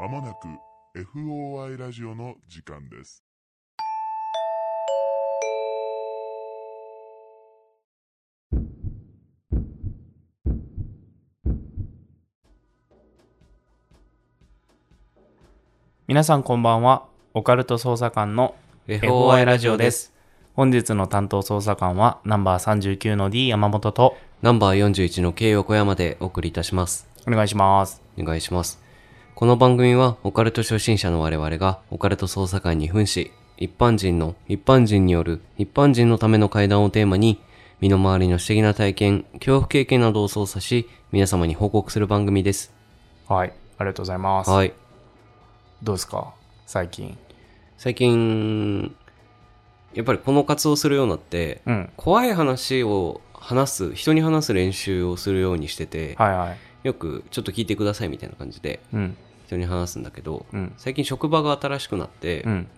[0.00, 0.46] まもなく
[1.16, 3.24] FOI ラジオの時間です。
[16.06, 17.08] 皆さんこんばんは。
[17.34, 18.54] オカルト捜査官の
[18.86, 20.14] FOI ラジオです。
[20.54, 27.08] 本日の担当捜査官はナンバー39の D 山本とナンバー41の K 横山でお送りいたします。
[27.26, 28.00] お願いします。
[28.16, 28.87] お願いします。
[29.38, 37.40] この番組はオカルト初心者の我々がオカルト捜査官に扮し、一般人の一般人による一般人のための会談をテーマに、
[37.80, 42.74] 身の回りの不思議な体験、恐怖経験などを操作し、皆様に報告する番組です。
[43.28, 43.52] はい。
[43.78, 44.50] ありがとうございます。
[44.50, 44.72] はい。
[45.84, 46.34] どうですか？
[46.66, 47.16] 最近。
[47.76, 48.92] 最近、
[49.94, 51.90] やっぱりこの活動するようになって、うん。
[51.96, 56.58] 怖い話を話す、人に話す練習をするようにしてて、はいはい。
[56.82, 59.16] よくちょっと聞いてくださいみたいな感じでうん。
[59.48, 60.74] 人に話すんだけど、うん。
[60.76, 62.68] 最近職場が新しくなって、うん。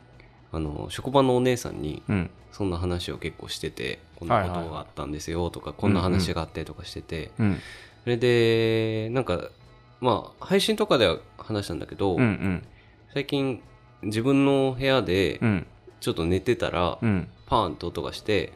[0.53, 2.31] あの職場のお姉さんにうん。
[2.53, 7.59] そんな話を結構しててこんなことがあったんですよとか、こんな話があってとかしてて、うん。
[8.05, 9.51] それでなんか
[10.01, 12.21] まあ配信とかでは話したんだけど、うん。
[12.21, 12.67] うん。
[13.13, 13.63] 最近
[14.03, 15.67] 自分の部屋でうん。
[16.01, 17.29] ちょっと寝てたら、うん。
[17.47, 18.53] パーンと音がして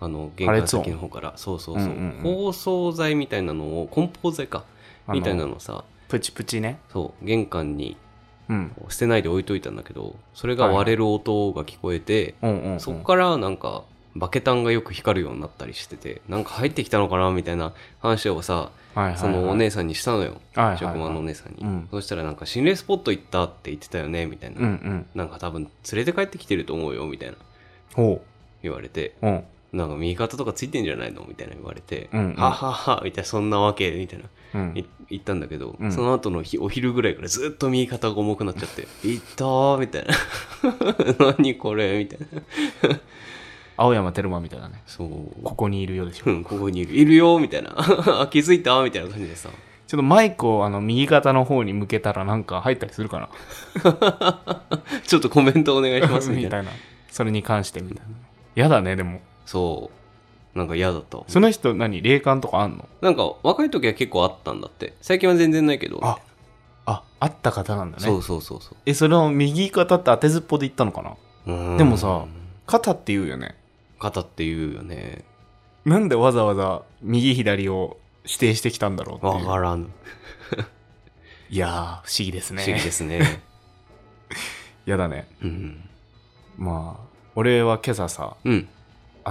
[0.00, 4.64] あの玄関先の方からそうそうそう,、うんうんうん包装材みたいなのを梱包材か
[5.08, 6.78] みたいなのをさプチプチね。
[6.92, 7.96] そう玄関に
[8.48, 8.72] うん。
[8.88, 12.80] 捨てないで置いといたんだけどそれが割れる音が聞こえて、うんうん、うん。
[12.80, 13.84] そこからなんか
[14.16, 25.06] バケタンがよく光るようになったりしててなんか入ってきたのかなみたいな話をさはいはいはい、そのお姉さんにしたのよ、はいはいはい職場のお姉さんに、うんそしたらなんか心霊スポット行ったって言ってたよねみたいな、うんうん。
[25.14, 27.36] なんか多分連れて帰ってきてると思うよみたいな
[27.94, 28.20] ほ
[28.62, 29.26] 言われてう。
[29.26, 29.44] うん。
[29.72, 34.72] なんか右肩とかついてんじゃないのみたいな言われて、うんうんはははみたいなそんなわけみたいなうん。
[34.78, 40.14] い言ったんだけど、うんその後の日お昼ぐらいからずっと右肩が重くなっちゃって「いったー」みたいな
[41.36, 42.18] 「何これ」みたい
[42.90, 43.00] な
[43.76, 44.82] 青山テルマみたいなね。
[44.86, 46.30] そうここにいるようでしょ。
[46.30, 46.94] うん、ここにいる。
[46.94, 47.74] いるよみたいな。
[47.78, 49.50] あ気づいたみたいな感じでさ。
[49.86, 54.62] ちょっとマイクをあの右肩の方に向けたらなんか入ったりするかな
[55.06, 56.46] ちょっとコメントお願いしますみたいな。
[56.46, 56.70] みたいな。
[57.10, 58.14] それに関してみたいな。
[58.54, 59.20] やだね、でも。
[59.48, 59.90] そ
[60.54, 60.58] う。
[60.58, 61.24] なんか嫌だったわ。
[61.26, 62.02] その人何？
[62.02, 62.86] 霊感とかあんの？
[63.00, 64.92] なんか若い時は結構あったんだって。
[65.00, 66.00] 最近は全然ないけど。
[66.02, 66.18] あ
[66.84, 68.04] あ、あった方なんだね。
[68.04, 71.02] そうそうそうそえ、それを右肩って当てずっぽで言ったのか
[71.46, 71.78] な？
[71.78, 72.26] でもさ、
[72.66, 73.56] 肩って言うよね。
[73.98, 75.24] 肩って言うよね。
[75.86, 79.46] なんでわざわざ右左を指定してきたんだろうっていう。
[79.46, 79.90] わからん。
[81.48, 82.62] いやー、不思議ですね。
[82.62, 83.42] 不思議ですね。
[84.84, 85.26] やだね。
[85.42, 85.88] うん。
[86.58, 88.68] まあ、俺は今朝さ、うん。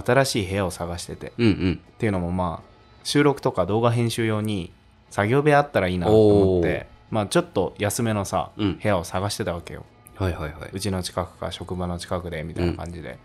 [0.05, 1.27] 新しい部屋を探してて。
[1.27, 1.79] っうんうん。
[1.97, 2.67] ていうのもまあ、
[3.03, 4.71] 収録とか動画編集用に
[5.09, 9.85] 作業部屋あったらいいなと思って、まあちょっと安めのさ、うん部屋を探してたわけよ。
[10.15, 13.17] はいはいはうちの近くか職場の近くでみたいな感じで。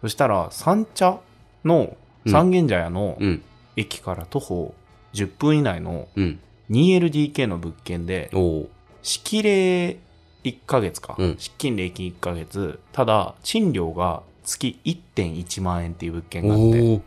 [0.00, 1.18] そしたら、三茶
[1.64, 3.24] の、うん三軒茶屋のい。
[3.24, 3.42] うん。
[3.76, 4.74] 駅から徒歩
[5.14, 6.40] 10分以内のうん。
[6.70, 8.68] 2LDK の物件で、おお。
[9.02, 9.98] 敷礼
[10.44, 17.02] 1ヶ月か、うん敷金礼金1ヶ月、ただ、賃料が月1.1万円っていう物件があって、お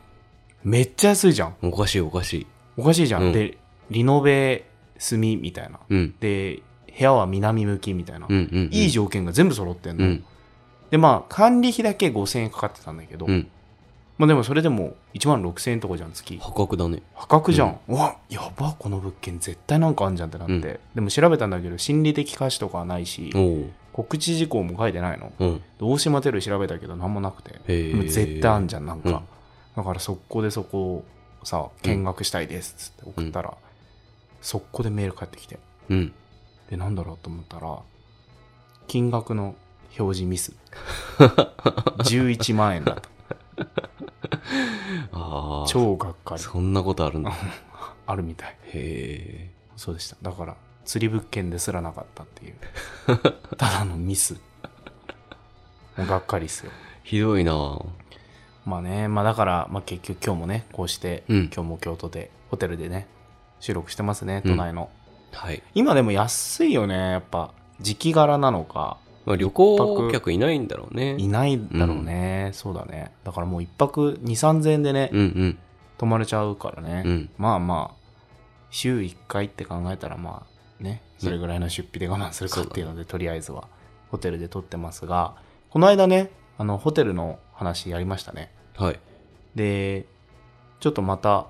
[0.63, 1.56] めっちゃ安いじゃん。
[1.63, 1.69] お。
[1.69, 2.47] おかしいおかしい。
[2.78, 3.24] おかしいじゃん。
[3.24, 3.57] うんで、
[3.90, 4.66] リノベ
[4.97, 5.79] 済みみたいな。
[5.90, 6.16] うん。
[6.19, 8.28] で、部屋は南向きみたいな。
[8.29, 8.69] うんうんうん。
[8.72, 10.06] いい条件が全部揃ってんの。
[10.06, 10.24] うん。
[10.91, 13.47] で、まあ、管理費だけ5000円かかってたんだけど、うん。
[14.18, 16.38] まあでもそれでも1万6000円とかじゃん、月。
[16.38, 17.02] 破格だね。
[17.16, 17.79] 破格じゃん。
[17.88, 20.53] うわ、やば、この物件絶対なんかあんじゃんってなって。
[20.53, 20.62] うん
[20.94, 23.31] でも調べたんだけど、心理的価値とかはないし。
[24.03, 25.31] 告知事項も書いてないの。
[25.39, 25.62] うん。
[25.79, 27.59] 大島テル調べたけど何もなくて。
[28.07, 29.09] 絶対あんじゃん、なんか。
[29.09, 29.19] うん
[29.75, 31.06] だから速攻でそこを
[31.45, 33.56] さ、見学したいですっつって送ったら、
[34.41, 35.59] 速攻でメール返ってきて。
[35.90, 36.13] うん。
[36.69, 37.79] で、なんだろうと思ったら、
[38.88, 39.56] 金額の
[39.97, 40.53] 表示ミス。
[42.03, 43.09] 11万円だった。
[45.17, 45.66] ああ。
[45.67, 46.41] 超がっかり。
[46.41, 47.31] そんなことあるんだ。
[47.31, 47.34] へ
[48.07, 48.57] あるみたい。
[48.73, 49.51] え。
[49.78, 50.17] そうでした。
[50.22, 52.55] だから、釣り物件ですらなかったっていう。
[53.57, 54.35] ただのミス。
[55.97, 56.72] もうがっかりっすよ。
[57.03, 57.85] ひどいなぁ
[58.66, 63.07] まあね、まあだから、まあ結局今日もね、こうして、うん今日も京都で、ホテルでね、
[63.59, 64.89] 収録してますね、うん都内の。
[65.31, 65.63] はい。
[65.73, 71.16] 今でも安いよね、やっぱ、時期柄なのか、まあ、旅行客いないんだろうね。
[71.17, 73.11] いないだろうね、そうだね。
[73.23, 75.57] だからもう一泊2、3000円でね、うんうん。
[75.97, 77.03] 泊まれちゃうからね。
[77.05, 78.01] うんまあまあ、
[78.72, 80.51] 週1回って考えたらまあ
[80.81, 83.67] ね、それぐらいの出費で我慢するかっていうので、とりあえずは
[84.09, 85.35] ホテルで撮ってますが、
[85.69, 88.51] この間ね、あの、ホテルの話やりましたね。
[88.75, 88.99] はい。
[89.55, 90.05] で、
[90.79, 91.47] ちょっとまた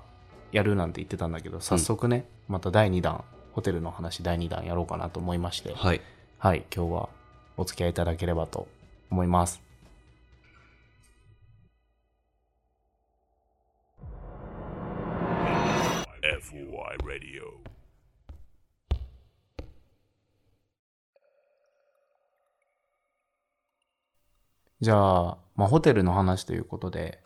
[0.52, 6.00] やるなんて言ってたんだけど、早速ね、また第2弾、ホテルの話第2弾やろうかなと思いまして、はい。
[6.38, 7.08] はい、今日は
[7.56, 8.68] お付き合いいただければと
[9.10, 9.62] 思います。
[16.22, 17.71] FOI Radio
[24.82, 27.20] じゃあ、まあ、ホテルの話ということで、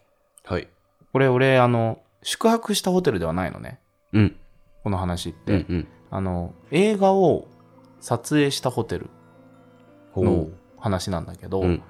[0.44, 0.68] はい。
[1.10, 3.80] これ俺、あの、宿泊したホテルではないのね。
[4.12, 4.36] うん。
[4.84, 5.52] この話って。
[5.52, 5.88] うんうん。
[6.10, 7.48] あの、映画を
[8.00, 9.08] 撮影したホテル
[10.14, 11.64] のほ話なんだけど、う。
[11.64, 11.82] うん。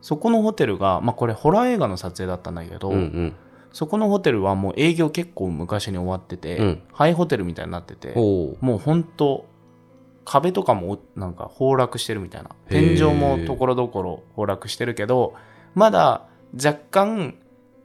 [0.00, 3.36] そこのホテルが、まあこれホラー映画の撮影だったんだけど、うんうん。
[3.70, 9.46] そこのホテルはもう営業結構昔に終わってて、うんハイホテルみたいになってて、ほもうほんと
[10.24, 15.34] 壁とかもなんか崩落してるみたいな天井もところどころ崩落してるけど
[15.74, 17.34] まだ若干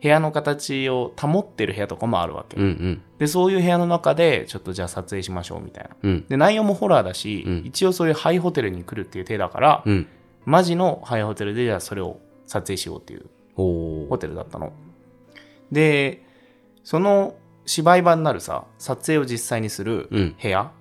[0.01, 2.61] 部屋の形を保ってる部屋とかもあるわけ、う。
[2.61, 3.01] うんうん。
[3.17, 6.25] でそういう部屋の中でちょっとじゃあ撮影しましょうみたいなうん。
[6.27, 10.07] で内容もホラーだし、うん一応そういうハイホテルに来るっていう手だから、うん。
[10.45, 13.25] マジのハイホテルでじゃあそれを撮影しようっていう。
[13.55, 14.71] ホテルだったの。
[15.69, 16.23] で、
[16.85, 20.35] その芝居場になるさ、撮影を実際にするうん。
[20.41, 20.71] 部屋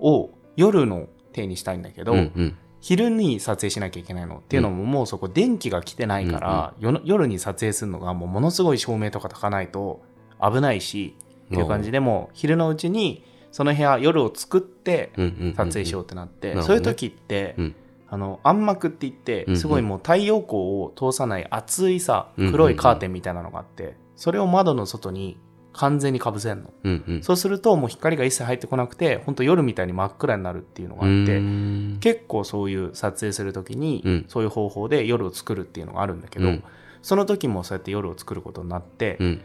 [0.00, 2.56] を夜の手にしたいんだけど、うんうん。
[2.80, 10.02] 昼に撮影しなきゃいけないのっていうのももうそこ電気が来てないから、よの夜に撮影するのがもうものすごい照明とか焚かないと
[10.40, 11.16] 危ないし
[11.46, 15.54] っていう感じでもう昼のうちにその部屋夜を作ってうんうんうん。
[15.54, 17.74] 撮影しようってなって、うんそういう時って、うん。
[18.08, 19.58] あの暗幕って言ってうんうん。
[19.58, 22.52] すごいもう太陽光を通さない厚いさうんうんうん。
[22.52, 25.38] 黒いカーテンみたいなのがあってそれを窓の外に
[25.76, 27.22] 完全にかぶせんのうんうん。
[27.22, 36.64] そうするともう光が一切入ってこなくて本当夜みたいに真っ暗になるっていうのがあってうん結構そういう撮影する時にうんそういう方法で夜を作るっていうのがあるんだけど、うん
[37.02, 39.40] その時もそうやって夜を作ることになって、うん。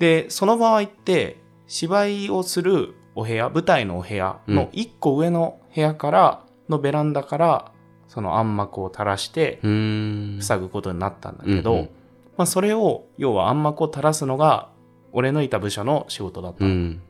[0.00, 1.36] でその場合って
[1.68, 7.72] 芝居をするお部屋舞台のお部屋の1個上の部屋からのベランダから
[8.08, 10.38] その暗幕を垂らしてうん。
[10.40, 11.88] 塞ぐことになったんだけど、うんうん
[12.36, 14.68] まあ、それを要は暗幕を垂らすのが
[15.16, 17.00] 俺のいた部署の仕事だったの、うん。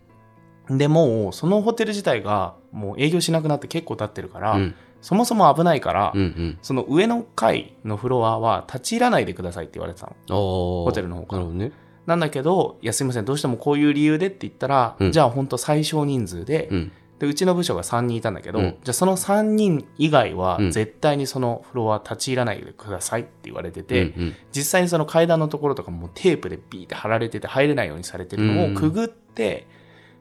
[0.71, 4.75] でもうそのホテル自体がもう営業しなくなって結構経ってるから、うん。
[5.03, 6.59] そもそも危ないから、うんうん。
[6.63, 11.73] その上の階のフロアは立ち入らないでくださいって言われてたのホホテルの方からなるほどね。
[12.07, 16.93] なんだけど、いやすいません、どうしてもこういう理由でって言ったら、うんじゃあ本当最小人数で、うん。
[17.19, 29.67] で、うちの部署が3人いたんだけど、うんじゃあその3人以外はうん絶対にそのフロア立ち入らないでくださいって言われてて、うんうん実際にその階段のところとかもテープでビーって貼られてて入れないようにされてるのをくぐって、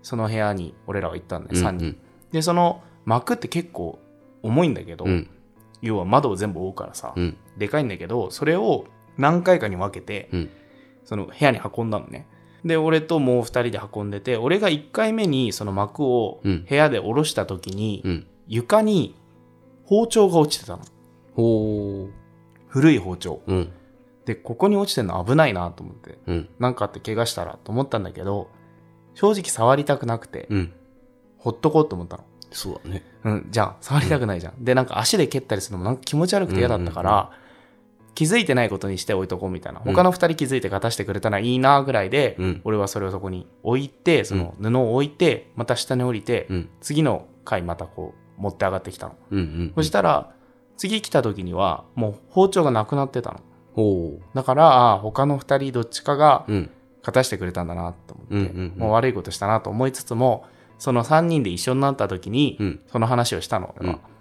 [0.01, 1.97] その部屋に俺らは行ったんだよ、3人。
[2.31, 3.99] で、その幕って結構
[4.43, 5.29] 重いんだけど、うん。
[5.81, 7.37] 要は窓を全部覆うからさ、うん。
[7.57, 8.85] でかいんだけど、それを
[9.17, 10.49] 何回かに分けて、うん
[11.05, 12.27] その部屋に運んだのね。
[12.65, 18.27] で、俺ともう2人で運んでて、俺が1回目にその幕をうん部屋で下ろした時に、うん。
[18.47, 19.15] 床に
[19.85, 20.83] 包丁が落ちてたの。
[21.35, 22.09] ほ
[22.67, 23.41] 古い包丁。
[23.45, 23.53] う。
[23.53, 23.71] うん。
[24.25, 26.49] で、ここに落ちてるの危ないなと思って、うん。
[26.57, 28.49] なんかあって怪我したらと思ったんだけど、
[29.13, 30.73] 正直触りたくなくて、うん。
[31.37, 32.23] ほっとこうと思ったの。
[32.51, 33.03] そうだね。
[33.23, 34.63] うん、じゃあ、触りたくないじゃん。
[34.63, 37.44] で、なんか足で蹴ったりするのもなんか気持ち悪くて嫌だったから、うんうん
[38.15, 39.81] 気づいてないことにして置いとこうみたいな。
[39.85, 42.61] うん他の二人気づいて勝たしてくれたらいいなぐらいで、うん。
[42.63, 46.69] 俺はそれをそこに置いて、その布を置いて、また下に降りて、うん。
[46.81, 49.15] 次の回またこう持って上がってきたの。
[49.31, 49.39] うん。
[49.39, 49.71] うん。
[49.75, 50.31] そしたら、
[50.77, 53.39] 次来た時にはもう包丁がなくなってたの。
[53.73, 56.45] ほだから、他の二人どっちかが。
[56.47, 60.45] 勝たしてくれたんだなと思って、うんうんうんもう悪いことしたなと思いつつも、
[60.79, 62.79] その3人で一緒になった時に、うん。
[62.87, 64.14] その話をしたの、俺はうん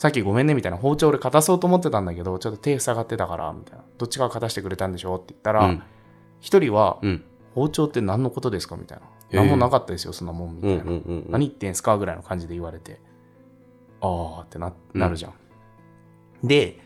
[0.00, 3.84] さっきごめんねみたいな包丁俺勝たそうと思ってたんだけど、ちょっと手塞がってたから、みたいな。
[3.98, 5.82] どっちかが勝たしてくれたんでしょって言ったらうん、
[6.40, 7.22] 一、人は、うん。
[7.54, 8.76] 包丁って何のことですか？
[8.76, 9.04] みたいな。
[9.30, 10.74] 何もなかったですよ、そんなもん、みたうん。
[10.74, 10.84] いな。
[10.84, 10.88] うん。
[10.88, 11.26] うん。
[11.28, 11.98] 何言ってんすか？
[11.98, 12.98] ぐらいの感じで言われて、
[14.00, 15.34] あーってななるじゃん。
[16.42, 16.78] で、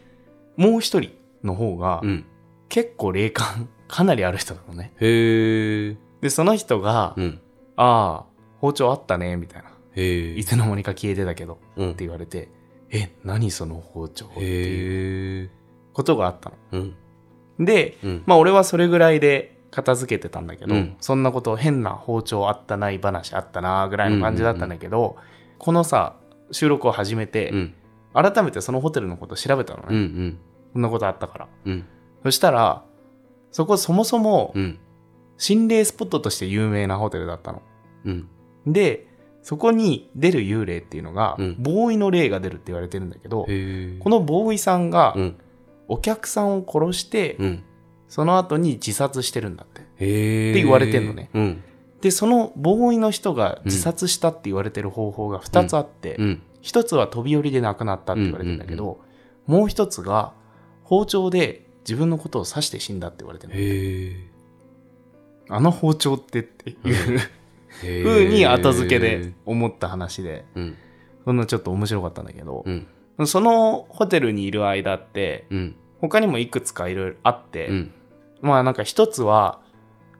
[0.56, 1.12] もう一人
[1.44, 2.24] の方が、うん。
[2.68, 4.92] 結構霊感かなりある人なのね。
[4.98, 5.96] へえ。
[6.20, 7.40] で、その人が、うん。
[7.76, 8.26] ああ、
[8.58, 9.68] 包丁あったね、みたいな。
[9.92, 10.34] へえ。
[10.34, 12.02] いつの間にか消えてたけど、うんって。
[12.02, 12.48] 言われて、
[12.90, 15.50] え、何その包丁っていう。
[15.92, 16.94] ことがあったうん。
[17.58, 17.64] の。
[17.64, 18.22] で、うん。
[18.26, 25.16] まあ俺はそれぐらいで片付けてたんだけど、うんそんなこと変な包丁あったない話あったなぐらいの感じだったんだけど、
[25.58, 26.16] このさ、
[26.50, 27.74] 収録を始めて、うん。
[28.12, 29.86] 改めてそのホテルのこと調べたのね。
[29.90, 29.96] うん。
[29.96, 30.38] うん。
[30.72, 31.48] こんなことあったから。
[31.64, 31.84] うん。
[32.22, 32.84] そしたら、
[33.50, 34.78] そこそもそもうん。
[35.36, 37.62] 心霊スポットとして有名なホテルだったの。
[38.04, 38.28] うん。
[38.66, 39.08] で、
[39.44, 43.98] そこに出る幽霊っていうのが、うんボーイの霊が出るって言われてるんだけど、へえ。
[44.00, 45.36] このボーイさんがうん。
[45.86, 47.62] お客さんを殺して、うん。
[48.08, 49.82] その後に自殺してるんだって。
[49.98, 50.50] へえ。
[50.52, 51.62] って言われてんのねうん。
[52.00, 56.42] で、そのボーイの人が自殺したって言われてる方法が2つあって、うん。
[56.62, 59.00] 一つは飛び降りで亡くなったって言われてんだけど、
[59.46, 60.32] もう一つが
[60.84, 64.30] 包丁で自分のことを刺して死んだって言われてるのへえ。
[65.50, 66.74] あの包丁ってってい
[67.16, 67.20] う
[67.84, 69.32] へー風に後付けで。
[69.44, 70.76] 思った話で、うん。
[71.24, 73.26] そんなちょっと面白かったんだけどう、ん。
[73.26, 75.76] そのホテルにいる間って、うん。
[76.00, 77.92] 他にもいくつかいろいろあって、うん。
[78.42, 79.60] まあなんか一つは、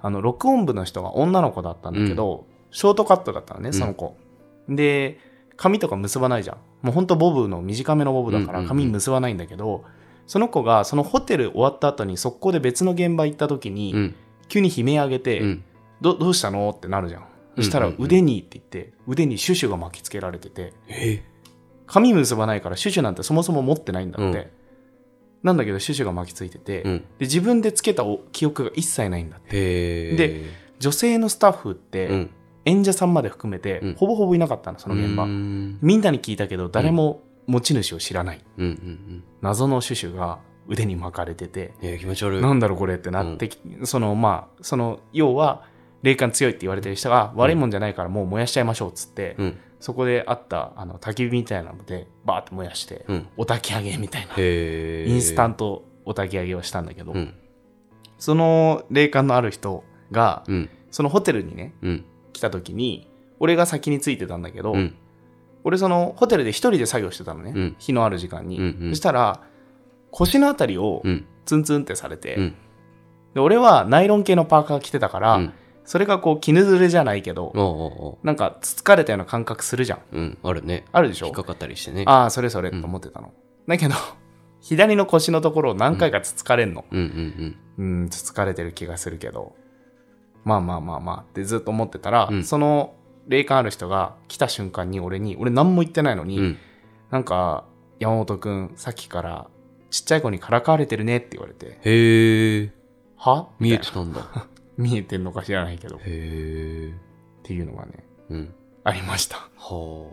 [0.01, 4.17] あの、録音部の人が女の子だったんだけど、ショートカットだったのね、その子。
[4.69, 5.19] で、
[5.57, 6.57] 髪とか結ばないじゃん。
[6.83, 9.85] もうほんとボブの短めのボブだかうんうんうんら髪結ばないんだけど、
[10.27, 14.15] その子がそのホテル終わった後に速攻で別の現場行った時に、うん。
[14.49, 15.65] 急に悲鳴上げて、うん。
[16.01, 16.71] どどうしたの？
[16.71, 17.27] ってなるじゃん。
[17.57, 21.23] そしたら腕にって言って、腕にシュシュが巻きつけられてて、え？
[21.87, 24.39] 髪結ばないからシュシュなんてそもそも持ってないんだって。
[24.39, 24.47] うん
[25.45, 26.99] なんだけどシュシュが巻きついてて、うん。
[27.01, 30.17] で自分でつけたお記憶が一切ないんだって。
[30.17, 30.45] で、
[30.79, 32.31] 女性のスタッフって、うん。
[32.65, 35.25] 演者さんまで含めて、うんほぼほぼいなかったの、その現場。
[35.25, 35.79] うん。
[35.83, 38.43] みんなに聞いたけど、誰も持ち主を知らない。
[39.43, 42.41] 謎のシュシュが腕に巻かれてて、えー、気持ち悪い。
[42.41, 45.65] なんだろうこれってなってき、そのまあ、その、要は、
[46.05, 49.59] 霊感強いって言われてる人が、悪いもんじゃないからもう燃やしちゃいましょうっつって、うん。
[49.81, 53.29] そこであったあの焚き火みたいなので、バーって燃やして、うん。
[53.39, 54.35] お焚き上げみたいな。
[54.37, 57.35] インスタンントお焚き上げをしたんだけど、うん。
[58.19, 60.71] その霊感のある人が、うん。
[60.91, 62.05] そのホテルにね、うん。
[62.35, 64.95] 来た時に、俺が先についてたんだけど、うん。
[65.65, 69.41] 俺そのホテルで一人で作業してたのね、うん日のある時間に、うんうんそしたら
[70.11, 71.25] 腰のあたりをうん。
[71.47, 72.55] ツンツンってされて、うん
[73.33, 75.53] で俺はナイロン系のパーカー着てたから、うん
[75.85, 77.63] それがこう絹ずれじゃないけど、おうおう
[78.15, 80.39] おなんかつつかれたような感覚するじゃんううん。
[80.43, 80.85] あるね。
[80.93, 81.27] あるでしょ？
[81.27, 82.05] 引っかかったりしてね。
[82.07, 83.33] ああそれそれと思ってたの、
[83.69, 83.95] だけど
[84.61, 86.99] 左の腰のところを何回かつつかれんのうん
[87.79, 89.55] うんうんつつかれてる気がするけど
[90.45, 92.95] まあまあまあまあってずっと思ってたら、うんその
[93.27, 96.45] 霊感ある人が来た瞬間に俺に俺何も言ってないのに、うん。
[96.45, 96.59] うん。
[97.11, 97.65] なんか、
[97.99, 99.47] 山本くん、さっきから、
[99.91, 102.73] ちっちゃい子にからかわれてるねって言われて、へえ。
[103.17, 103.49] は？
[103.59, 104.21] 見えてたんだ。
[104.79, 106.93] な 見えてんのか知らないけど、っへえ。
[107.43, 107.93] ていうのがね、
[108.31, 108.55] うん。
[108.85, 109.49] ありました。
[109.57, 110.09] は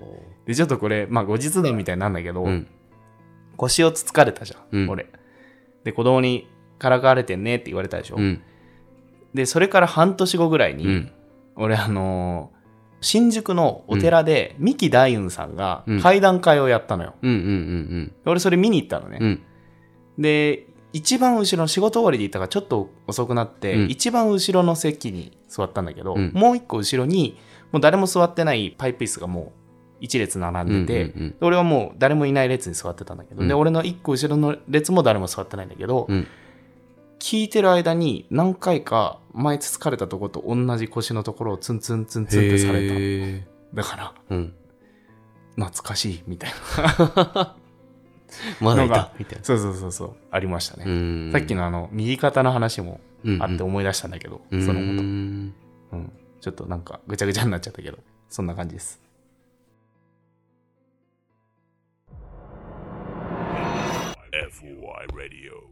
[0.45, 2.49] で、ちょっとこれ、まあ、後日談みたいになんだけど、あ。
[2.49, 2.67] うん。
[3.57, 5.07] 腰をつつかれたじゃん、うん俺。
[5.83, 6.47] で、子供に
[6.79, 8.15] からかわれてんねって言われたでしょ。
[8.17, 8.41] うん。
[9.33, 11.11] で、それから半年後ぐらいに、うん。
[11.55, 12.61] 俺、あのー
[13.03, 17.15] 新宿のお寺で、三木大雲さんがうん会談会をやったのよ。
[18.25, 19.39] 俺、それ見に行ったのね。
[20.19, 23.89] で一番後ろの仕事終わりで行ったからちょっと遅くなって、うん。
[23.89, 26.31] 一番後ろの席に座ったんだけど、うん。
[26.33, 27.37] もう一個後ろに
[27.71, 29.51] もう誰も座ってないパイプ椅子がもう
[30.01, 33.47] 一列並んでて、うんうんうんで俺はもう誰もいない列に座ってたんだけど、うん。
[33.47, 36.27] で俺の一個後ろの列も誰も座ってないんだけど、うん。
[37.19, 43.41] 聞いてる間に何回か前つつかれたところと同じ腰のところをツンツンツンツンってされ
[43.73, 43.75] た。
[43.75, 44.53] だからうん。
[45.55, 46.51] 懐かしいみたい
[48.59, 49.11] まだいた。
[49.17, 49.43] みたいな。
[49.43, 50.15] そうそうそうそう。
[50.31, 51.29] ありましたね、うん。
[51.31, 54.65] さっきのあの右肩の話もうんあって思い出したんだけど、うん。
[54.65, 55.53] そのこと、うん。
[55.91, 57.97] うん、ちょっとなんかぐちゃぐちゃになっちゃったけど
[58.29, 58.99] そんな感じです。
[64.31, 65.71] FOI Radio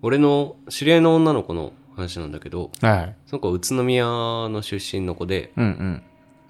[0.00, 3.16] 俺の知り合いの女の子の話なんだけど、はい。
[3.26, 6.02] その子は宇都宮の出身の子で、うんうん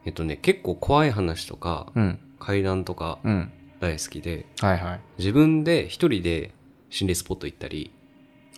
[0.05, 2.19] えっとね、結構怖い話とか、うん。
[2.39, 3.53] 怪談とかうん。
[3.81, 5.01] 大好きで、はいはい。
[5.19, 6.53] 自分で一人で
[6.91, 7.91] 心霊スポット行ったり、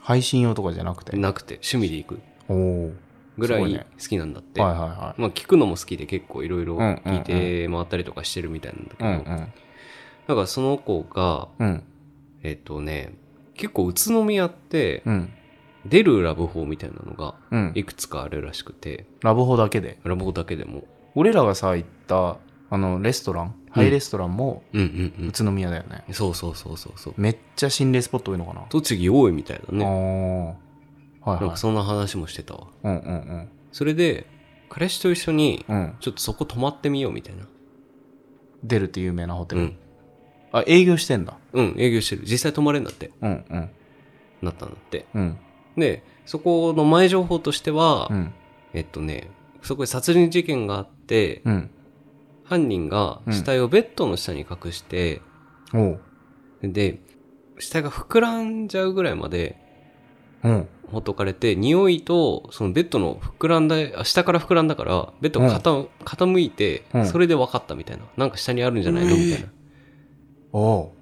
[0.00, 1.17] 配信用とかじゃなくて？
[1.17, 2.93] なくて趣味で行くおお
[3.38, 3.87] ぐらいすごいね。
[3.99, 4.61] 好きなんだって。
[4.61, 6.97] はいはいはまあ聞くのも好きで結構いろいろうんうんうん。
[7.19, 9.53] 聞いて回ったりとかしてるみたいなんだけど、いうんうん。
[10.29, 11.83] だからその子が、うん。
[12.43, 13.15] えっとね、
[13.55, 15.33] 結構宇都宮ってうん。
[15.87, 17.73] 出るラブホみたいなのがうん。
[17.75, 19.99] いくつかあるらしくて、ラブホだけで？
[20.05, 20.85] ラブホだけでも。
[21.16, 22.37] 俺らがさ行った
[22.70, 26.14] あのレストランハイレストランも宇都宮だよね、うん。
[26.14, 27.14] そうそうそうそうそう。
[27.18, 29.85] めっちゃ心霊スポット多いのかな、栃木多いみたいだね。
[29.85, 32.68] ああはいなんかはいそんな話もしてたわ。
[32.85, 34.26] うんうんうんそれで、
[34.70, 37.46] 彼氏と一緒に、うんちょっとそこ泊まってみようみたいな。
[38.64, 39.76] 出るって有名なホテル、うん。
[40.52, 42.23] あ営業してんだうん、営業してる。
[42.25, 43.11] 実際泊まれんだって。
[43.20, 43.70] うんうん
[44.40, 45.04] なったんだって。
[45.14, 45.37] うん
[45.76, 48.32] で、そこの前情報としては、うん
[48.73, 49.28] えっとね、
[49.66, 51.70] そこで殺人事件があって、うん。
[52.44, 55.20] 犯人が死体をベッドの下に隠して、
[55.75, 56.00] おう。
[56.62, 57.00] で、
[57.58, 59.56] 死体が膨らんじゃうぐらいまで
[60.44, 60.68] うん。
[60.92, 67.06] ほっとかれて、匂いと、そのベッドの膨らんだ、あ下から膨らんだから、ベッドが傾,、傾いてう、ん。
[67.06, 68.04] それで分かったみたいな。
[68.16, 69.16] なんか下にあるんじゃないの？
[69.16, 69.49] みたいな。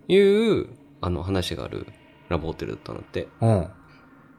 [0.08, 0.68] いう、
[1.02, 1.86] あの話がある
[2.30, 3.28] ラブホテルだったんだって。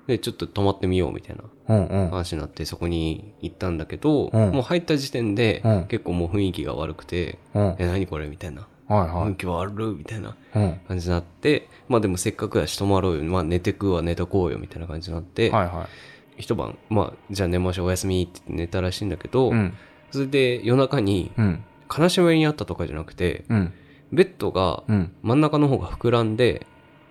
[0.07, 2.09] うんで、ちょっと泊まってみようみたいなうんうん。
[2.11, 7.75] 話になってそこに行ったんだけど、うんもう入った時点でうん結構もう雰囲気が悪くて、うん。
[7.79, 8.67] え、何これみたいな。
[8.87, 9.09] はいはい。
[9.29, 10.79] 雰囲気悪いみたいなうん。
[10.87, 13.23] 感じになって、まあでもせっかくやし泊まろうよ。
[13.23, 15.89] まあ寝てくは寝とこうよみたいな感じになって、はいは
[16.37, 19.51] 一晩、まあじゃあ寝ましょうおやすみって寝たらしいんだけど、い。
[19.53, 19.73] うん。
[20.11, 21.63] それで夜中にうん。
[21.87, 23.73] 金縛りにあったとかじゃなくて、うん。
[24.11, 25.11] ベッドがうん。
[25.23, 26.67] 真ん中の方が膨らんで、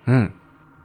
[0.06, 0.32] うん。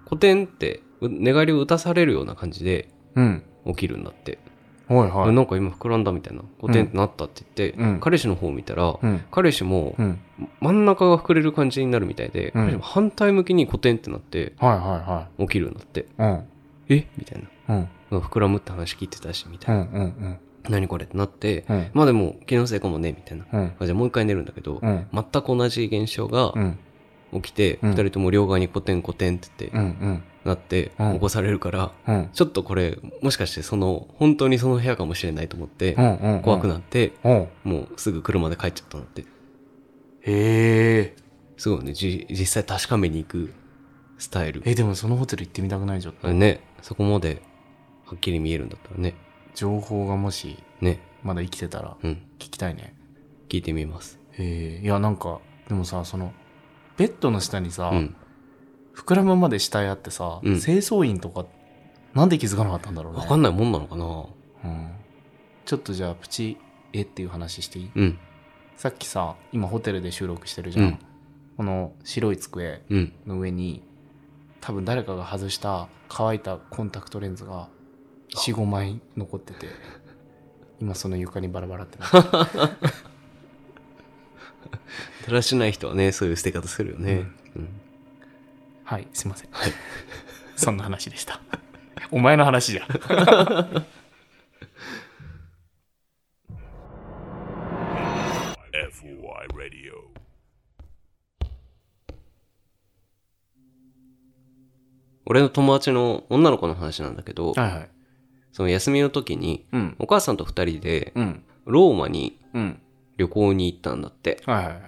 [0.06, 3.44] コテンってう寝返りを打たされるような感じでうん。
[3.68, 4.39] 起きるんだって。
[4.88, 5.34] はいはい。
[5.34, 6.41] なんか今膨らんだみたいな。
[6.60, 9.24] コテンってなったって言って、うん彼氏の方を見たら、うん。
[9.32, 10.20] 彼氏もうん。
[10.62, 16.01] 真ん中が膨れる感じになるみたいで、うん彼氏も反対向きにコテンってなってはいは起きるんだって。
[16.01, 16.44] いは
[16.89, 16.94] い。
[16.96, 17.08] え？
[17.18, 17.75] みたいな。
[17.75, 17.89] うん。
[18.12, 18.20] うん。
[18.22, 19.84] 膨らむって話聞いてたし、みたういな。
[19.86, 20.38] んうん
[20.68, 21.77] 何これってなって、うん。
[21.77, 21.91] うん。
[21.94, 23.46] まあでも気のせいかもね、みたいな。
[23.51, 23.74] うん。
[23.79, 25.08] あじゃあもう一回寝るんだけど、うん。
[25.13, 26.79] 全く同じ現象がうん。
[27.32, 30.24] 起きて、うん二人とも両側にコテンコテンって言って、うん。
[30.43, 30.50] うん。
[30.50, 32.29] なって、うん起こされるから、うん。
[32.34, 36.15] ちょっとこれ、もしかしてその、本当にその部屋かもしれないと思って、うん。
[36.15, 36.41] うん。
[36.41, 37.48] 怖くなって、うん。
[37.63, 39.22] もうすぐ車で帰っちゃったんだって。
[39.22, 39.25] へ
[41.01, 41.15] え。
[41.58, 43.53] すごいね、じ実際確かめに行く
[44.17, 44.62] スタイル。
[44.65, 46.29] え、でもそのホテル行ってみたくないちょっと。
[46.29, 47.41] ね、そこまで
[48.05, 49.15] はっきり見えるんだったらね。
[49.55, 52.96] 情報がもしね、まだ生きてたらうん、聞きたいね。
[53.50, 54.19] 聞いてみます。
[54.38, 54.86] へえ。
[54.86, 56.31] いや、なんか、でもさ、その、
[56.98, 58.15] ベッドの下にさう、ん。
[59.06, 61.46] 膨らむまで死体あってさ、うん清掃員とか、
[62.13, 63.20] なんで気づかなかったんだろうね。
[63.20, 64.06] わかんないもんなのかな
[64.65, 64.91] うん。
[65.65, 66.58] ちょっとじゃあ、プチ、
[66.94, 67.91] えっていう話していい？
[67.96, 68.20] うん、
[68.75, 70.86] さっきさ、今ホテルで収録してるじゃん。
[70.86, 71.00] うん
[71.58, 73.13] この白い机うん。
[73.27, 73.84] の上に、
[74.62, 77.68] 多分誰かが外した乾いたコンタクトレンズが
[78.34, 79.68] 4、5枚残ってて、
[80.79, 82.24] 今その床にバラバラってなってる
[85.27, 87.27] だらしない人はね、そういう捨て方するよね。
[87.56, 87.70] うん。
[88.89, 89.50] はい、すいません。
[90.58, 91.39] そんな話でした。
[92.10, 92.88] お前の話じゃ
[105.28, 107.89] 俺の友達の女の子の話なんだけど、はいはい。
[108.52, 109.95] その休みの時に、うん。
[109.99, 111.43] お母さんと二人で、うん。
[111.65, 112.82] ローマにうん。
[113.17, 114.41] 旅行に行ったんだって。
[114.47, 114.82] はいはいはい。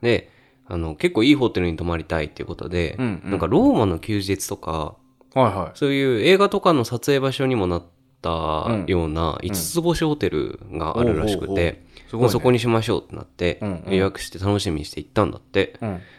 [0.00, 0.30] で、
[0.68, 4.96] あの、結構いいホテルに泊まりたいっていうことで、うんうんなんかローマの休日とか、
[5.34, 5.78] はいはい。
[5.78, 7.82] そういう映画とかの撮影場所にもなっ
[8.22, 15.74] たうんような5つ星ホテルがあるらしくて、そこにしましょうってなって、うんうん予約して楽しみにして行ったんだって。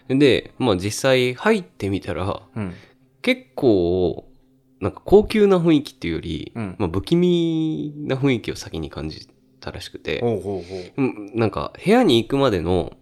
[0.10, 0.20] うん。
[0.20, 2.74] で、まあ実際入ってみたら、うん。
[3.22, 4.30] 結構、
[4.80, 9.28] なんか高級な雰囲気っていうより、うんまあ不気味な雰囲気を先に感じ
[9.60, 10.24] たらしくて、
[11.34, 12.94] なんか部屋に行くまでの。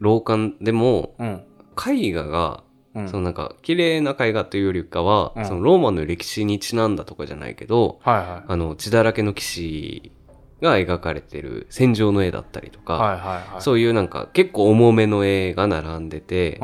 [0.00, 1.44] 廊下でも、うん。
[1.76, 2.62] 絵画が、
[2.94, 3.08] うん。
[3.08, 8.00] そのなんか綺麗な絵画というよりかは、うんそのローマの歴史にちなんだとかじゃないけど。
[8.04, 10.12] あの血だらけの騎士
[10.60, 13.58] が描かれてる戦場の絵だったりとか。
[13.60, 16.60] そういうなんか結構重めの絵が並んでて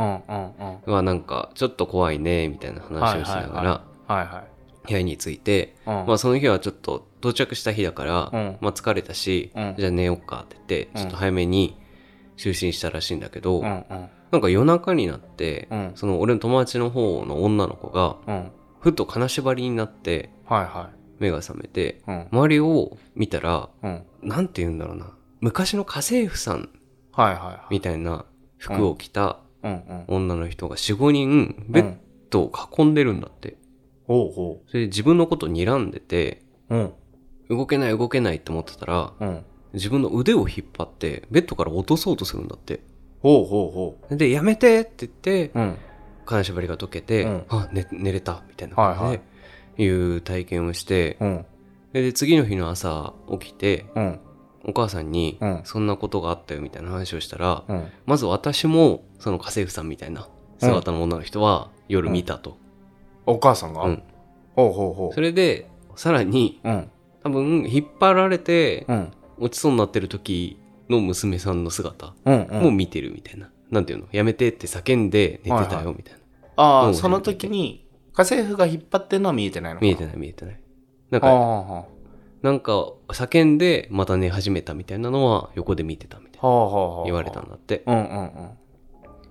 [0.87, 3.65] う、わなんかちょっと怖いねみたいな話をしながはい
[4.09, 4.45] ら。
[4.87, 5.95] 部屋に着いて、うん。
[6.07, 11.77] まあその日はちょっと到着した日だから、うんまあ疲れたし、うんじゃあ寝ようかって言って、うんちょっと早めに
[12.37, 14.09] 就寝したらしいんだけど、うんうん。
[14.31, 18.51] なんか夜中になって、うんその俺の友達の方の女の子が、うん。
[18.81, 22.11] ふと金縛りになってはいは目が覚めて、い。
[22.11, 22.29] うん。
[22.31, 24.03] 周りを見たら、うん。
[24.23, 26.69] なんて言うんだろうな、昔の家政婦さん。
[27.71, 28.25] みたいな
[28.59, 29.39] 服を着た。
[30.09, 31.97] 女の人が4、5人ベッ
[32.29, 33.57] ドを囲んでるんだって。
[34.07, 36.43] ほうほそれで自分のこと睨んでて。
[37.49, 39.45] 動けない動けないって思ってたら、うん。
[39.75, 42.81] 自分の腕を引っ張ってベッドから落とそうとするんだって。
[43.21, 45.59] ほうほうほで、やめてって言って、う。
[45.59, 45.77] うん。
[46.27, 49.21] 金縛りが解けて、うんあ、寝、寝れたみたいな感じで、はい
[49.77, 51.47] いう体験をして、うん。
[51.93, 54.21] で、次の日の朝起きて、うん。
[54.67, 57.87] お母さんにうん、そんなことがあったよみたいな話をしたら、うん。
[58.07, 62.57] まず私も、その家政婦さんみたいな姿の女の人は夜見たと。
[63.27, 63.85] お母さんが？
[63.85, 64.03] うん
[64.55, 66.69] ほうほうほそれで、さらに、う。
[66.69, 66.91] うん。
[67.25, 69.13] 多分、引っ張られて、うん。
[69.39, 72.15] 落ちそうになってる時の娘さんの姿。
[72.25, 73.51] も見てるみたいな。
[73.71, 74.07] なんていうの？
[74.13, 76.21] やめてって叫んで寝てたよみたいな。
[76.57, 80.61] ああ、うんその時に、家政婦が引っ張ってるのは見えてないのか見えてない見えてない。
[81.11, 81.87] なんか、は
[82.43, 86.41] なんか叫んでまた寝始めたみたいなのは横で見てたみたい。
[86.43, 87.83] な言われたんだって。
[87.87, 88.55] うんうん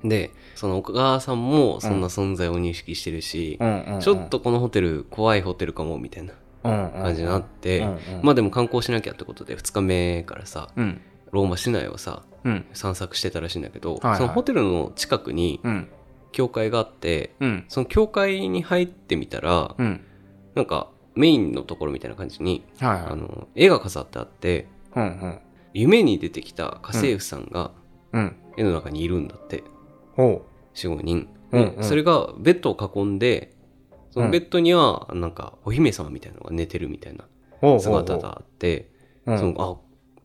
[0.03, 0.09] うん。
[0.09, 3.57] で、そのお母さんもそんな存在を認識してるし。
[4.01, 11.01] ちょっとこのホテル怖いホテルかもみたいな感感じになって、うんうんまあでも観光しなきゃってことで2日目からさ、うん。
[11.31, 12.65] ローマ市内をさ、うん。
[12.73, 15.89] 散策してたらしいんだけど、はいはいそのホテルの近くにうん。
[16.31, 17.65] 教会があって、うん。
[17.69, 20.01] その教会に入ってみたら、うん。
[20.55, 25.39] なんかメインのところみたいな感じに、はいはいあの、絵が飾ってあって、うんうん
[25.75, 27.71] 夢に出てきた家政婦さんが
[28.11, 29.63] うん絵の中にいるんだって、
[30.15, 30.45] ほ
[30.75, 31.27] 4、5人。
[31.51, 33.52] うんうんでそれがベッドを囲んで、
[34.13, 37.25] そのベッドにはなんかお姫様みたいなのが寝てるみたいな
[37.79, 38.91] 姿があって、
[39.25, 39.39] うん。
[39.39, 39.75] そのあ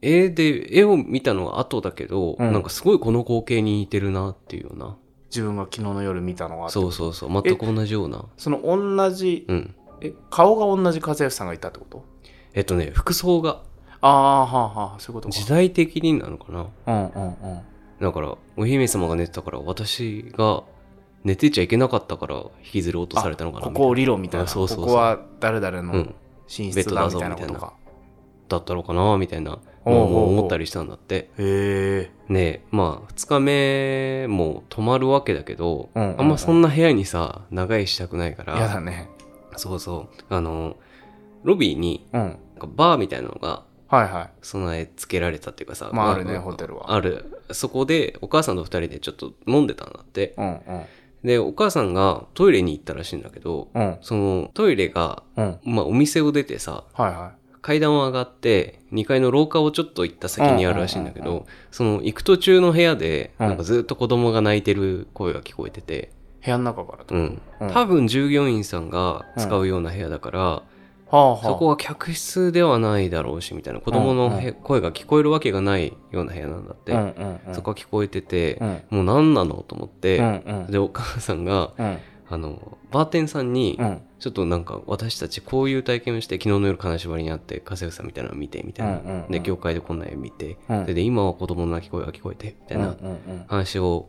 [0.03, 2.53] 絵で絵を見たのは後だけど、うん。
[2.53, 4.97] なんかすごいこの光景に似てるなっていうような。
[5.31, 7.43] 自分が昨日の夜見たのがそうそうそう。
[7.43, 8.27] 全く同じような。
[8.37, 9.75] その同じうん。
[10.03, 12.05] え顔が同じ家政婦さんがいたってこと？
[12.53, 13.63] えっとね服装が。
[14.01, 15.35] ああはあはあそういうことか。
[15.35, 16.67] 時代的になのかな。
[16.87, 17.61] うんうんうん。
[18.01, 20.63] だからお姫様が寝てたから私が
[21.25, 24.45] 寝てちゃいけなかったから引きずり落とされたのかなここ降りろみたいな。
[24.45, 24.87] あそうそうそう。
[24.87, 26.15] ここは誰々のうん。
[26.49, 27.37] 寝室だみたいな
[28.49, 31.31] だったのかなみたいなもう思ったりしたんだって。
[31.39, 32.11] へえ。
[32.29, 36.21] ねえまあ2日目も泊まるわけだけど、うんうんうん。
[36.21, 38.59] あんまそんな部屋にさ長居したくないから。
[38.59, 39.11] やだね。
[39.57, 40.35] そうそう。
[40.35, 40.77] あの
[41.43, 42.39] ロビーにうん。
[42.75, 44.31] バーみたいなのがはいはい。
[44.43, 46.95] 備え付けられたっていうかさまああるねホテルは。
[46.95, 47.43] ある。
[47.53, 50.35] そこでお母さんと二人でちょっと飲んでたんだって。
[50.39, 50.61] うんうん
[51.25, 53.99] でお母さんがトイレに行ったらしいんだけどうん。
[54.03, 55.59] そのトイレが、うん。
[55.65, 63.49] まあ、お店を出てさはいは階段を上がって2階の廊下をちょっと行った先にあるらしいんだけどその行く途中の部屋でうん。
[63.49, 67.43] なんかずっと子供が泣いてる声が聞こえてて、い部屋の中からうん。
[67.73, 70.63] 多分従業員さんが使うような部屋だから、
[71.11, 71.43] はあはあ。
[71.43, 77.55] そこは客室ではないだろうしみたいな子供のへ声が聞こえるわけがないような部屋なんだって、うんうんうん。
[77.55, 78.83] そこは聞こえてて、うん。
[78.91, 80.71] もう何なのと思って、うんうん。
[80.71, 81.99] でお母さんがうん。
[82.31, 84.03] あのバーテンさんに、うん。
[84.19, 89.31] ちょっとなんか私たちこういう体験をして昨日の夜金縛りにあって家政婦さんみたいなのを見てみたいな、うんうんうん。
[89.31, 90.85] で教会でこんな絵見て、うん。
[90.85, 93.45] でで今は子供の泣き声が聞こえてみたいなうんうんうん。
[93.47, 94.09] 話を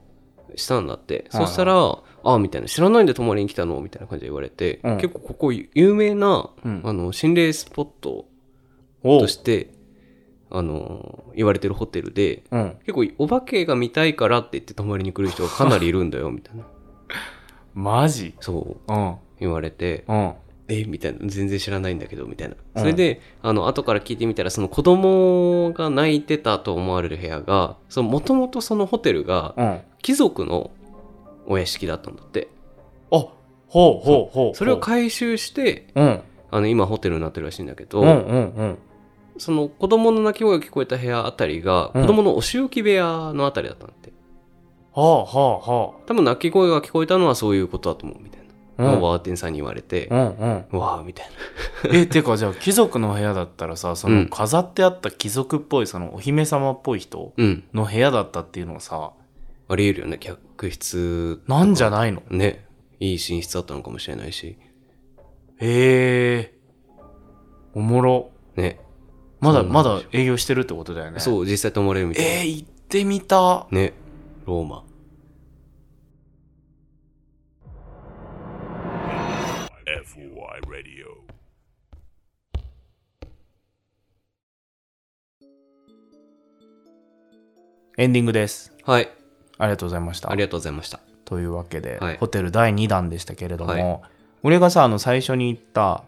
[0.57, 4.95] したんだって、そしたら「ああ」みたいな「知らないんで泊まりに来たの?」みたいな感じで言われて、うん。
[4.97, 6.81] 結構ここ有名な、うん。
[6.83, 8.25] あの心霊スポット
[9.03, 9.21] おう。
[9.21, 9.71] として
[10.49, 12.77] あの言われてるホテルでうん。
[12.85, 16.65] 結構お化けが見たいからって言って泊まりに来る人がかなりいるんだよみたいな。
[17.73, 18.33] マジ？
[18.39, 18.93] そう。
[18.93, 19.15] うん。
[19.39, 20.03] 言われて。
[20.07, 20.33] うん
[20.69, 21.19] えみたいな。
[21.23, 22.55] 全然知らないんだけどみたいな。
[22.75, 22.81] うん。
[22.81, 29.81] それで、あの後から聞いてみたらその子供が泣いてたと思われる部屋がもともとそのホテルがうん。
[30.01, 30.71] 貴族の
[31.47, 32.47] お屋敷だったんだって。
[33.11, 33.33] あほ
[34.03, 36.21] うほうほうそれを回収してうん。
[36.51, 38.77] あの今ホテルになってるらしいんだけど、うんうんうん。
[39.37, 42.01] その子供の泣き声が聞こえた部屋あたりがうん。
[42.01, 44.11] 子供のお仕置き部屋のあたりだったんだって、
[44.93, 48.38] はあはあは多分泣き声が聞こえたのはそういうことだと思うみたいな、うん
[48.79, 50.79] のをバーテンさんに言われて、うんうん。
[50.79, 51.27] わあみたい
[51.83, 51.89] な。
[51.97, 54.27] えてかじゃあ貴族の部屋だったらさそうのん。
[54.29, 57.63] 飾ってあった貴族っぽいそのお姫様っぽい人うん。
[57.73, 59.11] の部屋だったっていうのはさ
[59.67, 62.21] ありえるよね客室なんじゃないの？
[62.29, 62.65] ね。
[62.99, 64.57] いい寝室だったのかもしれないし。
[65.57, 66.53] へえ
[67.73, 68.31] おもろ。
[68.55, 68.79] ね。
[69.39, 71.19] まだまだ営業してるってことだよね。
[71.19, 72.25] そう実際泊まれるみたい。
[72.25, 73.67] な、えー、行ってみた。
[73.71, 73.93] ね。
[74.45, 74.83] ローマ
[80.59, 81.23] FOI Radio.
[87.97, 88.73] エンディングです。
[88.85, 89.09] はい。
[89.57, 90.31] ありがとうございました。
[90.31, 90.99] ありがとうございました。
[91.25, 92.17] というわけで、はい。
[92.17, 94.11] ホテル第2弾でしたけれども、はい。
[94.43, 96.03] 俺がさあの最初に言った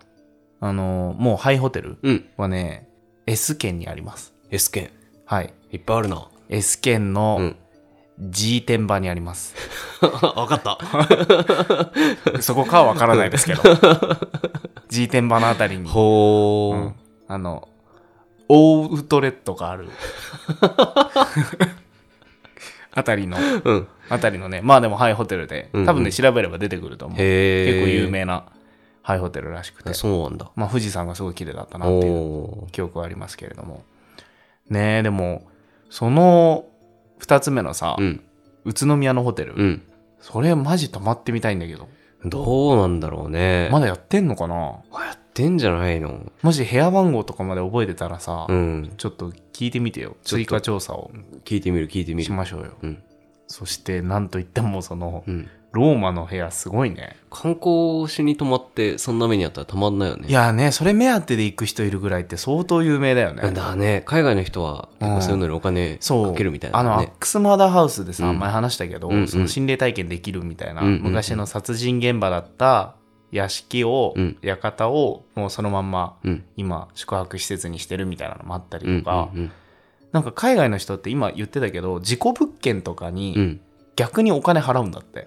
[0.61, 2.25] あのもうハイホテルうん。
[2.37, 2.87] はね
[3.27, 4.33] S 県にあります。
[4.51, 4.91] S 県。
[5.25, 5.53] はい。
[5.71, 6.27] いっぱいあるな。
[6.49, 7.55] S 県うのん
[8.21, 9.55] G 天場にあります、
[10.01, 10.77] わかった。
[12.41, 13.63] そこかはわからないですけど。
[14.89, 16.95] G 天場のあたりに、ほー、うん。
[17.27, 17.67] あの
[18.47, 19.87] オーウトレットがある。
[22.93, 23.37] あたりの。
[23.63, 23.87] うん。
[24.09, 24.61] あたりのね。
[24.61, 25.69] まあでもハイホテルで。
[25.73, 25.85] うんうん。
[25.87, 27.17] 多分ね調べれば出てくると思う。
[27.17, 28.45] へえ結構有名な
[29.01, 29.93] ハイホテルらしくて。
[29.93, 30.51] そうなんだ。
[30.55, 33.83] まあ富士山がすごい綺麗だったなっていう記憶はありますけれども。
[34.69, 35.47] ねえでも
[35.89, 36.65] その
[37.21, 38.21] 2つ目のさ、うん。
[38.65, 39.81] 宇都宮のホテル、うん。
[40.19, 41.87] それマジ泊まってみたいんだけど。
[42.25, 43.69] どうなんだろうね。
[43.71, 44.79] まだやってんのかな？
[44.91, 46.31] あやってんじゃないの？
[46.43, 48.93] もし部屋番号とかまで覚えてたらさ、うん。
[48.97, 50.09] ちょっと聞いてみてよ。
[50.09, 50.27] ちょっと。
[50.29, 51.11] 追加調査を。
[51.45, 52.25] 聞いてみる聞いてみる。
[52.25, 52.73] しましょうよ。
[52.83, 53.03] うん。
[53.47, 57.15] そしてなんといってもそのうんローマの部屋すごいね。
[57.29, 60.27] 観光しに泊まってそんな目にあったらたまんないよね。
[60.27, 63.51] いやねそれ目当てで行く人いるぐらいって相当有名だよね。
[63.51, 64.03] だね。
[64.05, 68.39] 海外の人は結構そういうのにお金かけるみたいなあのアッねクスマーダーハウスでさ、うん。
[68.39, 69.27] 前話したけど、うんうん。
[69.29, 71.03] その心霊体験できるみたいな、うんうんうん。
[71.03, 72.95] 昔の殺人現場だった
[73.31, 74.37] 屋敷を、うん。
[74.41, 76.43] 館をもうそのまんまうん。
[76.57, 79.51] 今宿泊施設にしてるみたいなのもあったりうんとか、うん。
[80.11, 83.61] なんか海外の人って今言ってたけど事故物件とかにうん
[83.95, 85.25] 逆にお金払うんだって。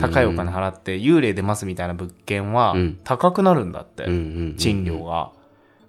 [0.00, 3.00] 高いお金払って幽霊出ますみたいな物件はうん。
[3.04, 4.04] 高くなるんだって、
[4.56, 5.32] 賃料が。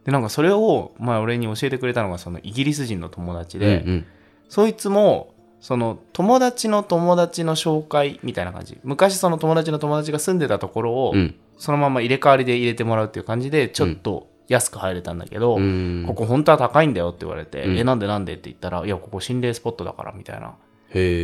[0.05, 4.05] でなんかそれを前俺に教えてくれたのがそのイギリス人の友達で、うんうん。
[4.49, 8.79] そいつもその友達の友達の紹介みたいな感じ。
[8.83, 11.35] 昔その友達の友達が住んでたところをうん。
[11.57, 16.05] そのまま入れ替わりで入れてもらうっていう感じでちょっと安く入れたんだけど、うん。
[16.07, 17.77] ここ本当は高いんだよって言われて、うん。
[17.77, 20.55] えなんでなんでって言ったらいやここ心霊スポットだからみたいな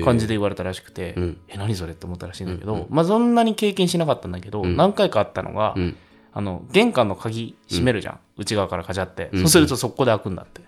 [0.04, 1.38] 感じで言われたらしくて、うん。
[1.48, 4.78] え何それって思ったらしいんだけど、うんうんまあそんなに経験しなかったんだけど、うん。
[4.78, 5.98] 何回かあったのが、うん。
[6.34, 10.62] あの玄関の鍵閉めるじゃん、内側からカチャって、うんそうするとそこで開くんだって、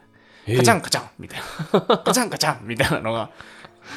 [0.48, 0.58] へー。
[0.58, 1.40] カチャンカチャンみたい
[1.72, 1.80] な。
[1.98, 3.30] カチャンカチャンみたいなのが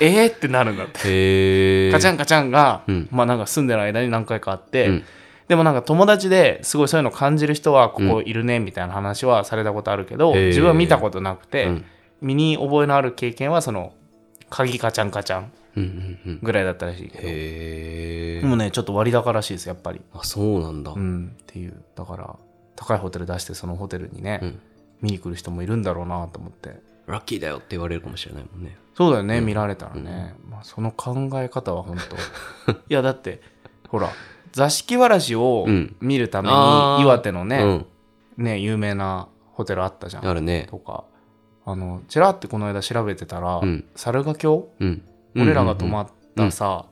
[0.00, 1.90] えーってなるんだって。
[1.92, 3.08] カチャンカチャンが、うん。
[3.10, 5.04] まあなんか住んでる間に何回かあって、うん。
[5.48, 11.84] でもなんか友達ですごいそういうの感じる人はここいるねみたいな話はされたことあるけど、自分は見たことなくて、うん
[12.22, 13.94] 身に覚えのある経験はその
[14.52, 16.38] 鍵カチャンカチャンうんうんうん。
[16.42, 17.24] ぐらいだったらしいけど。
[17.26, 20.02] へえでもねちょっと割高らしいですやっぱり。
[20.12, 20.92] あそうなんだ。
[20.92, 21.82] うんっていう。
[21.96, 22.36] だから
[22.76, 24.60] 高いホテル出してそのホテルにね、うん。
[25.00, 26.76] 見に来る人もいるんだろうなと思って。
[27.06, 28.76] ラッキーだよって言われるかもしれないもんね。
[28.94, 31.96] そうだよね、見られたらね、まあ、その考え方は本
[32.66, 32.72] 当。
[32.72, 33.40] いやだって
[33.88, 34.10] ほら
[34.52, 35.96] 座敷わらしをうん。
[36.00, 36.54] 見るために
[37.02, 37.86] 岩手のうね,、ん。
[38.36, 40.26] ね有名なホテルあったじゃん。
[40.28, 40.66] あるね。
[40.70, 41.04] とか
[41.64, 43.84] あのちらってこの間調べてたら、うん。
[43.94, 45.02] 猿ヶ京うん。
[45.36, 46.86] 俺らが泊まっったさ、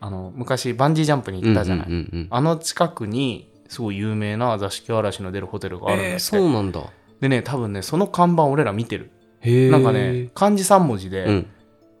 [0.00, 6.82] あの昔バンジージャンプに行ったじゃない、うんうんうんあの近くにすごい有名な座敷わらしの出るホテルがあるんだって、えーそうなんだ。
[7.20, 9.10] でね多分ねその看板俺ら見てる。
[9.40, 11.46] へえなんかね漢字3文字で、うん。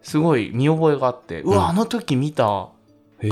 [0.02, 2.68] すごい見覚えがあって、うわあの時見た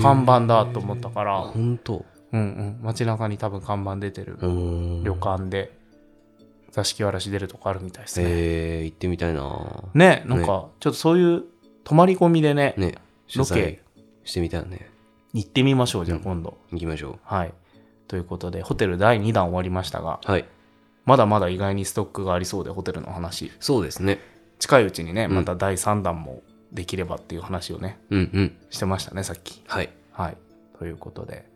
[0.01, 2.79] 看板だと思ったから、ほんとうんうん。
[2.83, 5.05] 街中に多分看板出てるうーん。
[5.05, 5.79] 旅館で
[6.75, 9.85] 座敷わらし出るとこあるみたいですね、へえ行ってみたいな。
[9.95, 11.45] ねなんかちょっとそういう
[11.85, 12.97] 泊まり込みでねね
[13.37, 13.81] ロケ。
[14.25, 14.91] してみたいよね。
[15.35, 17.55] 行ってみましょうじゃあ今度、行きましょはい。
[18.09, 20.45] ということでホテル第2弾終わりましたがうはい。
[21.05, 23.53] まだまだ意外にストックがありそうでホテルの話。
[23.61, 24.19] そうですね。
[24.59, 25.33] 近いうちにねん。
[25.33, 28.57] また第3弾もできればっていう話をね、うんうん。
[28.71, 29.63] してましたねさっき。
[29.69, 29.91] はい。
[30.11, 30.37] はい。
[30.81, 31.49] ということで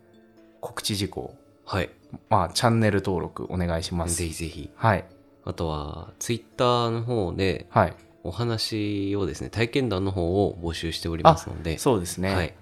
[0.61, 1.35] 告知事項。
[1.65, 1.89] はい
[2.29, 4.15] まあチャンネル登録お願いします。
[4.17, 4.69] ぜひぜひ。
[4.75, 5.05] はい。
[5.45, 7.95] あとはツイッターの方ではい。
[8.21, 11.77] お話をですね体験談の方を募集しておりますので。
[11.77, 12.53] そうですね、はい。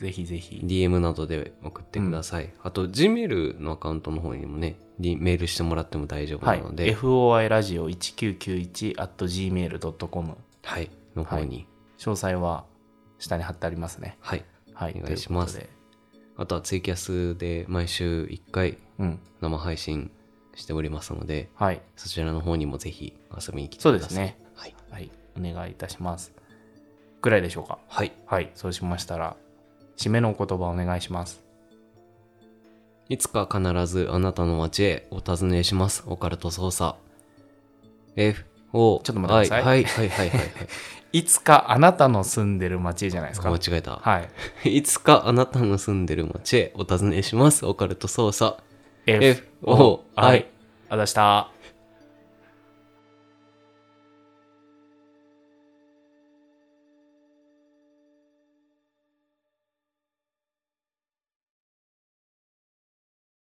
[0.00, 0.62] ぜひぜひ。
[0.64, 11.66] DM などで送ってください、あと Gmail のアカウントの方にもねリメールしてもらっても大丈夫はないので、foi ラジオ1991 at gmail.com はい、の方に、
[11.98, 12.64] 詳細は
[13.18, 14.16] 下に貼ってありますね。
[14.20, 14.94] はい、はい。
[15.00, 15.60] お願いします
[16.42, 19.20] あとはツイキャスで毎週1回うん。
[19.40, 20.10] 生配信
[20.56, 21.80] しておりますので、はい。
[21.94, 24.00] そちらの方にもぜひ遊びに来てください。
[24.00, 24.38] そうですね。
[24.56, 24.74] はい。
[24.90, 25.10] はい。
[25.38, 26.32] お願いいたします。
[27.20, 27.78] ぐらいでしょうか。
[27.86, 28.10] はい。
[28.26, 28.50] はい。
[28.56, 29.36] そうしましたら
[29.96, 31.44] 締めのお言葉お願いします。
[33.08, 36.02] いつか必ずあなたの街へお尋ねします。
[36.08, 36.96] オカルト捜査。
[38.16, 39.62] F、O、ちょっと待ってください。
[39.62, 40.38] はい、はい、はい、はい。
[40.38, 40.50] はい。
[41.12, 43.96] いつかあなたの住んでる町じゃないですか間違えた。
[43.96, 44.20] は
[44.64, 47.66] い いつかあなたの住んでる街へお尋ねします。
[47.66, 48.56] オカルト捜査。
[49.06, 50.46] F O I
[50.88, 51.51] あざした